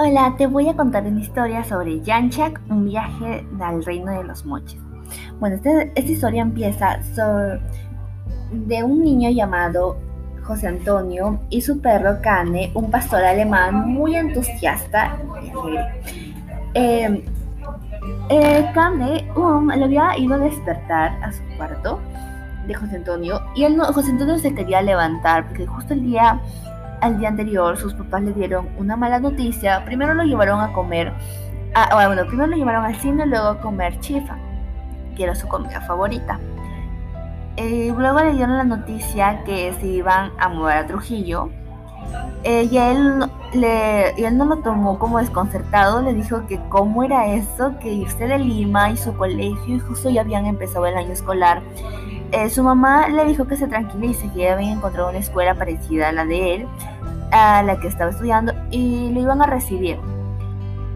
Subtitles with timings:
[0.00, 4.46] Hola, te voy a contar una historia sobre Yanchak, un viaje al reino de los
[4.46, 4.80] moches.
[5.40, 7.00] Bueno, este, esta historia empieza
[8.52, 9.96] de un niño llamado
[10.44, 15.18] José Antonio y su perro Cane, un pastor alemán muy entusiasta
[16.74, 17.24] eh,
[18.30, 21.98] eh, Cane um, le había ido a despertar a su cuarto
[22.68, 26.40] de José Antonio y él José Antonio se quería levantar porque justo el día
[27.00, 29.84] al día anterior sus papás le dieron una mala noticia.
[29.84, 31.12] Primero lo llevaron a comer,
[31.74, 34.36] a, bueno, primero lo llevaron al cine luego a comer chifa,
[35.16, 36.38] que era su comida favorita.
[37.56, 41.50] Eh, luego le dieron la noticia que se iban a mudar a Trujillo.
[42.44, 47.02] Eh, y, él, le, y él no lo tomó como desconcertado, le dijo que cómo
[47.02, 50.96] era eso, que irse de Lima y su colegio, y justo ya habían empezado el
[50.96, 51.60] año escolar.
[52.32, 56.08] Eh, su mamá le dijo que se tranquilice, que ella había encontrado una escuela parecida
[56.08, 56.66] a la de él,
[57.32, 59.98] a la que estaba estudiando, y lo iban a recibir.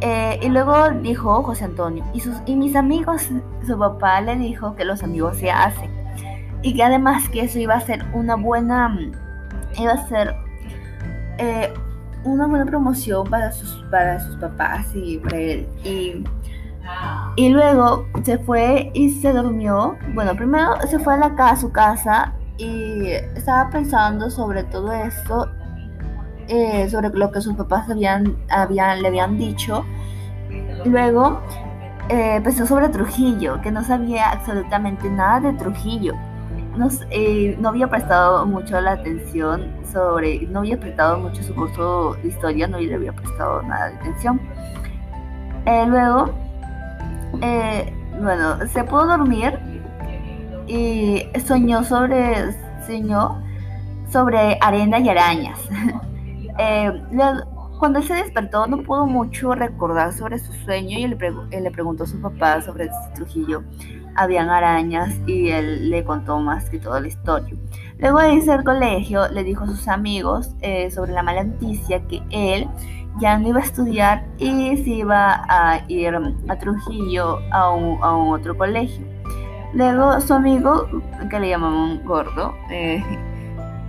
[0.00, 3.28] Eh, y luego dijo José Antonio, y, sus, y mis amigos,
[3.66, 5.90] su papá le dijo que los amigos se hacen,
[6.62, 8.96] y que además que eso iba a ser una buena,
[9.78, 10.34] iba a ser
[11.38, 11.72] eh,
[12.24, 15.68] una buena promoción para sus, para sus papás y para él.
[15.84, 16.24] Y
[17.36, 19.96] y luego se fue y se durmió.
[20.14, 24.90] Bueno, primero se fue a, la casa, a su casa y estaba pensando sobre todo
[24.90, 25.50] esto,
[26.48, 29.84] eh, sobre lo que sus papás habían, habían, le habían dicho.
[30.86, 31.40] Luego
[32.08, 36.14] eh, pensó sobre Trujillo, que no sabía absolutamente nada de Trujillo.
[36.74, 42.14] No, eh, no, había prestado mucho la atención sobre, no había prestado mucho su curso
[42.22, 44.40] de historia, no le había prestado nada de atención.
[45.64, 46.45] luego
[47.42, 49.58] eh, bueno, se pudo dormir
[50.66, 52.52] y soñó sobre,
[52.86, 53.42] soñó
[54.10, 55.60] sobre arena y arañas.
[56.58, 56.90] Eh,
[57.78, 61.16] cuando él se despertó no pudo mucho recordar sobre su sueño y le,
[61.60, 63.62] le preguntó a su papá sobre Trujillo.
[64.14, 67.54] Habían arañas y él le contó más que toda la historia.
[67.98, 72.00] Luego de irse al colegio, le dijo a sus amigos eh, sobre la mala noticia
[72.08, 72.66] que él
[73.18, 76.14] ya no iba a estudiar y se iba a ir
[76.48, 77.98] a Trujillo a un,
[78.32, 79.04] otro colegio.
[79.72, 80.86] Luego su amigo,
[81.30, 83.02] que le llamaban gordo, eh,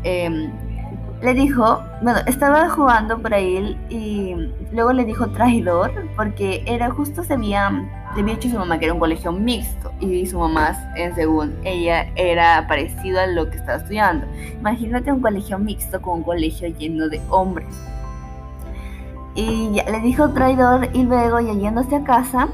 [0.03, 0.51] em,
[1.21, 4.35] le dijo, bueno, estaba jugando por ahí y
[4.71, 7.69] luego le dijo traidor porque era justo se había,
[8.15, 11.15] le había dicho a su mamá que era un colegio mixto y su mamá, en
[11.15, 14.27] según ella, era parecido a lo que estaba estudiando.
[14.59, 17.67] Imagínate un colegio mixto con un colegio lleno de hombres.
[19.37, 22.49] Y ya, le dijo traidor y luego ya yéndose a casa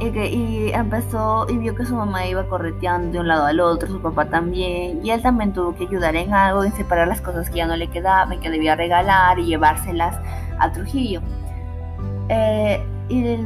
[0.00, 3.88] y, y, empezó y vio que su mamá iba correteando de un lado al otro,
[3.88, 7.50] su papá también, y él también tuvo que ayudar en algo, en separar las cosas
[7.50, 10.18] que ya no le quedaban, que debía regalar y llevárselas
[10.58, 11.20] a Trujillo.
[12.30, 13.36] Eh, y,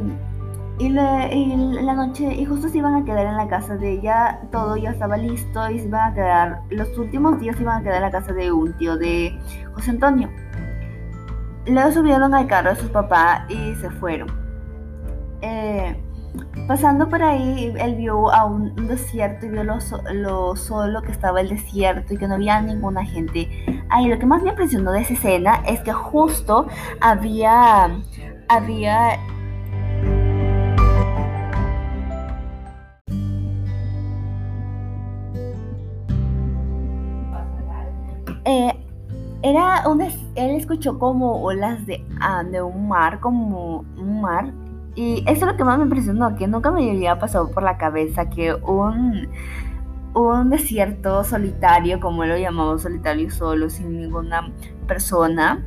[0.79, 4.77] y, la noche, y justo se iban a quedar en la casa de ella, todo
[4.77, 7.97] ya estaba listo y se iban a quedar, los últimos días se iban a quedar
[7.97, 9.37] en la casa de un tío de
[9.73, 10.29] José Antonio.
[11.65, 14.29] Luego subieron al carro de sus papás y se fueron.
[15.41, 15.95] Eh,
[16.67, 21.49] pasando por ahí, él vio a un, desierto y vio lo, solo que estaba el
[21.49, 23.49] desierto y que no había ninguna gente.
[23.89, 26.67] Ahí lo que más me impresionó de esa escena es que justo
[27.01, 27.89] había,
[28.47, 29.19] había
[40.35, 44.51] él escuchó como olas de, ah, de un mar, como un mar.
[44.95, 47.77] Y eso es lo que más me impresionó, que nunca me había pasado por la
[47.77, 49.29] cabeza que un,
[50.13, 54.51] un desierto solitario, como lo llamamos solitario solo, sin ninguna
[54.87, 55.63] persona,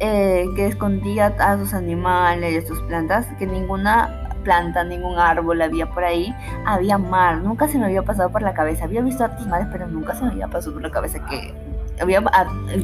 [0.00, 5.60] eh, que escondía a sus animales y a sus plantas, que ninguna planta, ningún árbol
[5.60, 7.42] había por ahí, había mar.
[7.42, 8.84] Nunca se me había pasado por la cabeza.
[8.84, 11.54] Había visto otros mares, pero nunca se me había pasado por la cabeza que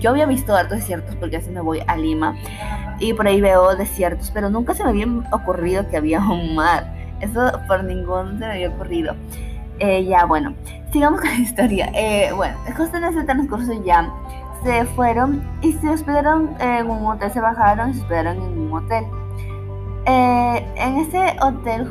[0.01, 2.37] yo había visto hartos desiertos porque así me voy a Lima
[2.99, 6.93] y por ahí veo desiertos, pero nunca se me había ocurrido que había un mar.
[7.21, 9.15] Eso por ningún se me había ocurrido.
[9.79, 10.55] Eh, ya, bueno,
[10.93, 11.91] sigamos con la historia.
[11.95, 14.11] Eh, bueno, justo en ese transcurso ya
[14.63, 18.73] se fueron y se hospedaron en un hotel, se bajaron y se hospedaron en un
[18.73, 19.05] hotel.
[20.07, 21.89] Eh, en ese hotel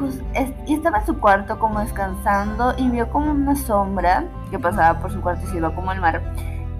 [0.68, 5.12] y estaba en su cuarto como descansando y vio como una sombra que pasaba por
[5.12, 6.22] su cuarto y se iba como al mar.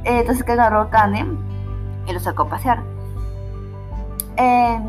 [0.04, 1.26] Eh, entonces que agarró a Kane
[2.08, 2.84] y lo sacó a pasear.
[4.36, 4.84] Em,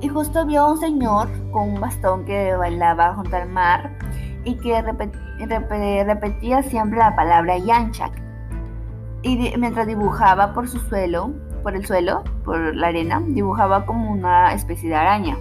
[0.00, 3.90] y justo vio a un señor con un bastón que bailaba junto al mar
[4.44, 8.12] y que repetía siempre la palabra Yanchak.
[9.22, 11.30] Y mientras dibujaba por su suelo,
[11.62, 15.36] por el suelo, por la arena, dibujaba como una especie de araña.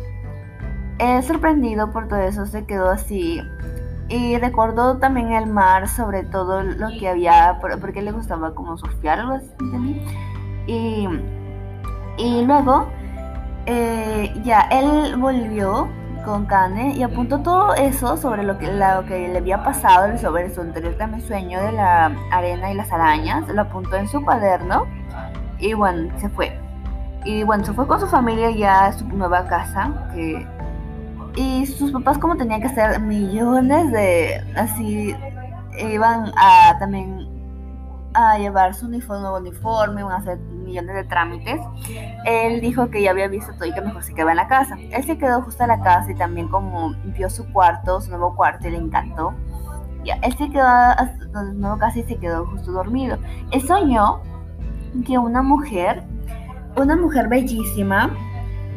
[1.00, 3.42] Él, sorprendido por todo eso, se quedó así
[4.12, 9.20] y recordó también el mar, sobre todo lo que había, porque le gustaba como surfear,
[9.20, 10.02] algo así,
[10.68, 11.08] Y,
[12.18, 12.88] y luego,
[13.66, 15.88] eh, ya, él volvió
[16.26, 20.54] con Kane y apuntó todo eso sobre lo que, lo que le había pasado, sobre
[20.54, 24.86] su anterior también sueño de la arena y las arañas, lo apuntó en su cuaderno
[25.60, 26.60] y bueno, se fue.
[27.24, 30.46] Y bueno, se fue con su familia ya a su nueva casa, que,
[31.36, 35.16] y sus papás como tenían que hacer millones de, así,
[35.78, 37.30] iban a también
[38.14, 41.62] a llevar su uniforme, nuevo uniforme, iban a hacer millones de trámites.
[42.26, 44.78] Él dijo que ya había visto todo y que mejor se quedaba en la casa.
[44.92, 48.36] Él se quedó justo en la casa y también como vio su cuarto, su nuevo
[48.36, 49.34] cuarto y le encantó.
[50.04, 53.18] Ya, él se quedó hasta nuevo casa y se quedó justo dormido.
[53.52, 54.22] Él soñó
[55.06, 56.04] que una mujer,
[56.76, 58.10] una mujer bellísima,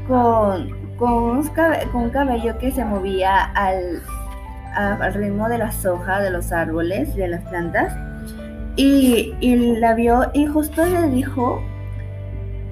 [0.07, 1.39] con, con,
[1.95, 4.03] un, cabello que se movía al,
[4.75, 7.95] al ritmo de las hojas de los árboles, de las plantas,
[8.77, 11.63] y, y, la vio y justo le dijo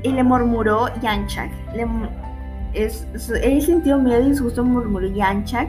[0.03, 1.51] y le murmuró Yanchak.
[1.75, 1.87] Le,
[2.75, 3.07] es,
[3.43, 5.69] él sintió miedo y justo murmuró Yanchak.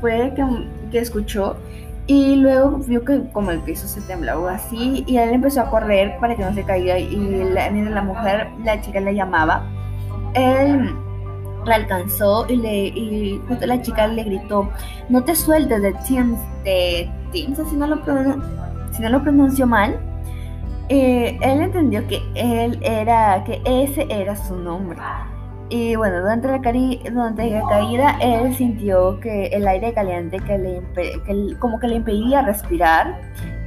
[0.00, 0.44] Fue que,
[0.90, 1.56] que escuchó
[2.06, 6.16] y luego vio que como el piso se temblaba así y él empezó a correr
[6.18, 7.14] para que no se caiga y
[7.54, 9.64] la, la mujer, la chica le llamaba.
[10.34, 10.92] Él
[11.64, 14.70] la alcanzó y, le, y justo la chica le gritó,
[15.08, 17.96] no te sueltes de Teams, de Teams, si no lo,
[18.92, 19.98] si no lo pronuncio mal.
[20.88, 24.98] Eh, él entendió que él era, que ese era su nombre.
[25.68, 30.82] Y bueno, durante la, durante la caída él sintió que el aire caliente que le
[30.94, 33.20] que como que le impedía respirar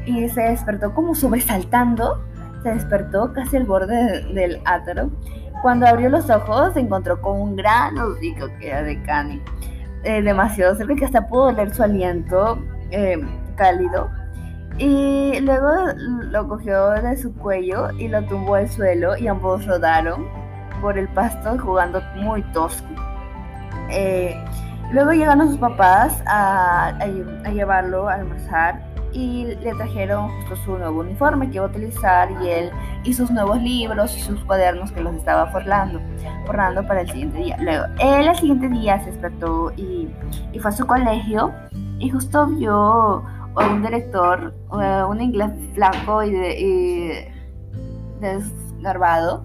[0.06, 2.22] y se despertó como sobresaltando,
[2.62, 5.12] se despertó casi al borde del átaro.
[5.63, 9.42] Cuando abrió los ojos se encontró con un gran hocico que era de Cani,
[10.04, 12.62] eh, demasiado cerca que hasta pudo oler su aliento
[12.92, 13.18] eh,
[13.56, 14.12] cálido.
[14.77, 20.27] Y luego lo cogió de su cuello y lo tumbó al suelo y ambos rodaron
[20.81, 22.86] por el pasto jugando muy tosco.
[23.89, 24.36] Eh,
[24.92, 28.81] luego llegaron sus papás a, a, llevarlo a almorzar
[29.13, 32.71] y le trajeron justo su nuevo uniforme que iba a utilizar y él
[33.04, 36.01] y sus nuevos libros y sus cuadernos que los estaba forrando,
[36.45, 37.57] forrando para el siguiente día.
[37.60, 40.10] Luego, él el siguiente día se despertó y,
[40.51, 41.54] y fue a su colegio
[42.00, 43.24] y justo vio
[43.56, 49.44] a un director, eh, un inglés flaco y, de, y desgarbado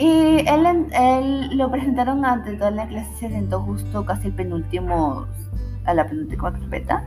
[0.00, 5.26] y él, él lo presentaron ante toda la clase, se sentó justo casi el penúltimo,
[5.84, 7.06] a la penúltima carpeta,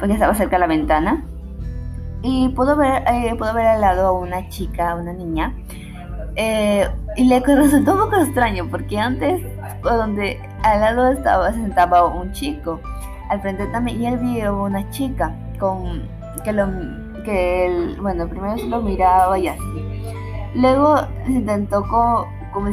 [0.00, 1.24] porque estaba cerca de la ventana.
[2.22, 5.54] Y pudo ver, eh, ver al lado a una chica, una niña.
[6.36, 9.42] Eh, y le resultó un poco extraño, porque antes,
[9.82, 12.80] donde al lado estaba, se sentaba un chico,
[13.28, 16.02] al frente también, y él vio una chica con
[16.44, 16.66] que lo
[17.24, 20.02] que bueno, primero se lo miraba y así.
[20.54, 20.96] Luego
[21.28, 22.26] intentó como,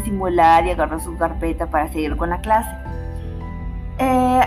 [0.03, 2.69] simular y agarró su carpeta para seguir con la clase.
[3.99, 4.41] Eh,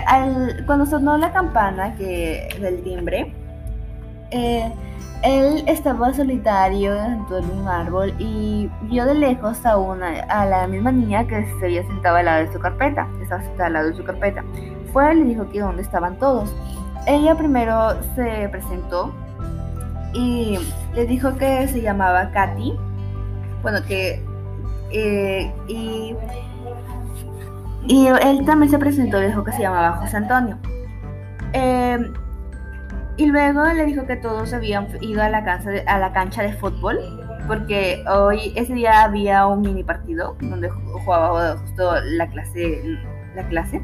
[0.65, 3.33] cuando sonó la campana que, del timbre,
[4.31, 4.71] eh,
[5.23, 10.67] él estaba solitario dentro de un árbol y vio de lejos a, una, a la
[10.67, 13.07] misma niña que se había sentado al lado de su carpeta.
[13.21, 14.43] Estaba sentada al lado de su carpeta.
[14.93, 16.53] Fue y le dijo que dónde estaban todos.
[17.07, 19.13] Ella primero se presentó
[20.13, 20.57] y
[20.93, 22.77] le dijo que se llamaba Katy
[23.61, 24.23] bueno, que...
[24.91, 26.15] Eh, y,
[27.87, 30.57] y él también se presentó, dijo que se llamaba José Antonio.
[31.53, 32.11] Eh,
[33.17, 36.41] y luego le dijo que todos habían ido a la, cancha de, a la cancha
[36.43, 36.99] de fútbol,
[37.47, 42.81] porque hoy, ese día había un mini partido donde jugaba justo la clase,
[43.35, 43.81] la clase.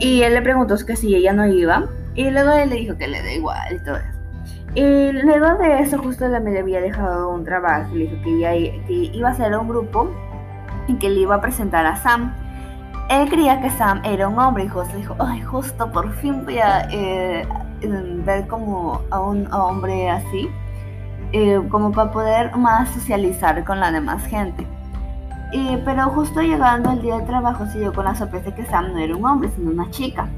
[0.00, 3.08] Y él le preguntó que si ella no iba, y luego él le dijo que
[3.08, 4.20] le da igual y todo eso.
[4.74, 7.94] Y luego de eso, justo la me había dejado un trabajo.
[7.94, 10.10] Le dijo que, iba a hacer un grupo
[10.86, 12.34] y que le iba a presentar a Sam.
[13.10, 16.58] Él creía que Sam era un hombre y justo dijo, ay, justo por fin voy
[16.58, 17.44] a eh,
[18.24, 20.48] ver como a un hombre así,
[21.32, 24.64] eh, como para poder más socializar con la demás gente.
[25.84, 28.98] pero justo llegando el día de trabajo se dio con la sorpresa que Sam no
[28.98, 30.28] era un hombre, sino una chica.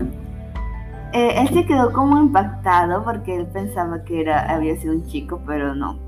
[1.12, 5.43] Eh, él se quedó como impactado porque él pensaba que era, había sido un chico,
[5.47, 5.99] pero no.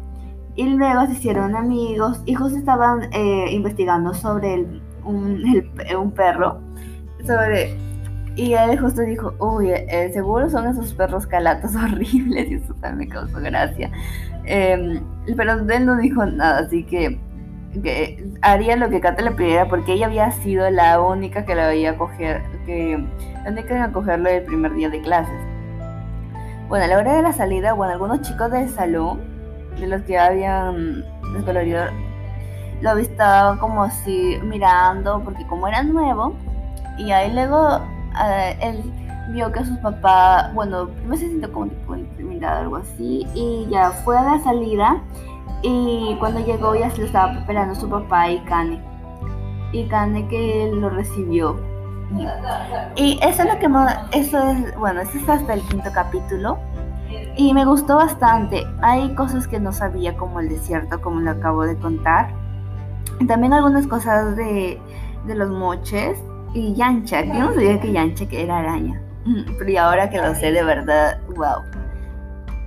[0.56, 4.66] Y luego se hicieron amigos y justo estaban eh, investigando sobre
[5.04, 5.42] un,
[5.98, 6.60] un, perro.
[7.26, 7.76] Sobre,
[8.36, 13.08] y él justo dijo, uy, eh, seguro son esos perros calatos horribles y eso también
[13.08, 13.90] me causó gracia.
[14.44, 15.00] Em,
[15.36, 17.18] pero él no dijo nada, así que
[17.82, 21.66] que haría lo que Kate le pidiera porque ella había sido la única que la
[21.66, 23.04] veía coger, que
[23.42, 25.40] la única en acogerlo el primer día de clases.
[26.68, 29.20] Bueno, a la hora de la salida, bueno, algunos chicos del salón,
[29.78, 31.84] de los que habían descolorido,
[32.80, 36.34] lo estaba como así mirando, porque como era nuevo,
[36.98, 37.80] y ahí luego
[38.24, 38.92] eh, él
[39.30, 43.90] vio que sus papás, bueno, no se sintió como tipo intimidado algo así, y ya
[43.90, 45.00] fue a la salida
[45.66, 48.82] y cuando llegó ya se lo estaba preparando su papá y Kane.
[49.72, 51.56] Y Kane que lo recibió.
[52.96, 56.58] Y eso es lo que eso es, bueno, eso es hasta el quinto capítulo.
[57.36, 58.62] Y me gustó bastante.
[58.82, 62.28] Hay cosas que no sabía como el desierto, como lo acabo de contar.
[63.20, 64.80] Y también algunas cosas de,
[65.26, 66.18] de los moches
[66.54, 67.24] y Yancha.
[67.24, 69.00] Yo no sabía que Yancha que era araña.
[69.58, 71.62] Pero ahora que lo sé de verdad, wow.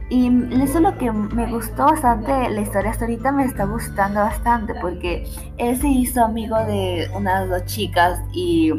[0.10, 0.28] Y
[0.62, 2.92] eso es lo que me gustó bastante la historia.
[2.92, 5.28] Hasta ahorita me está gustando bastante porque
[5.58, 8.72] él se hizo amigo de unas dos chicas y,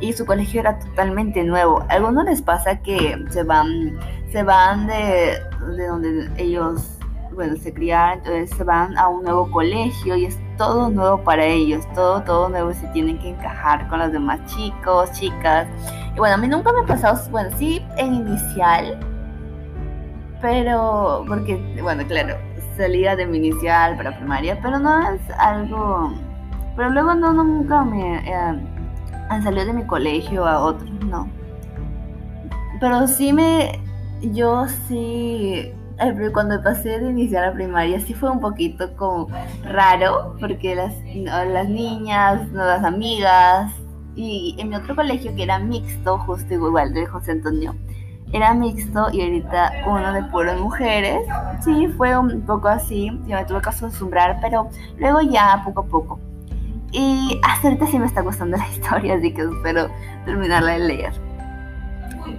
[0.00, 1.84] y su colegio era totalmente nuevo.
[1.88, 3.98] A algunos les pasa que se van,
[4.30, 5.38] se van de,
[5.76, 6.98] de donde ellos
[7.34, 11.44] bueno, se criaron, entonces se van a un nuevo colegio y es todo nuevo para
[11.46, 15.66] ellos, todo, todo nuevo, se tienen que encajar con los demás chicos, chicas.
[16.14, 18.98] Y bueno, a mí nunca me ha pasado, bueno, sí en inicial,
[20.42, 22.36] pero, porque, bueno, claro,
[22.76, 26.12] salía de mi inicial para primaria, pero no es algo,
[26.76, 31.28] pero luego no, nunca me eh, salido de mi colegio a otro, no.
[32.80, 33.80] Pero sí me,
[34.20, 35.72] yo sí,
[36.32, 39.28] cuando pasé de inicial a primaria sí fue un poquito como
[39.64, 40.94] raro, porque las,
[41.48, 43.72] las niñas, nuevas amigas,
[44.14, 47.74] y en mi otro colegio que era mixto, justo igual de José Antonio,
[48.32, 51.22] era mixto y ahorita uno de puras mujeres.
[51.60, 55.86] Sí, fue un poco así, yo me tuve que acostumbrar, pero luego ya poco a
[55.86, 56.20] poco.
[56.90, 59.88] Y hasta ahorita sí me está gustando la historia, así que espero
[60.24, 61.12] terminarla de leer.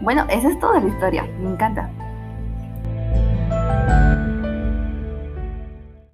[0.01, 1.89] Bueno, esa es toda la historia, me encanta.
[3.69, 4.08] Bye.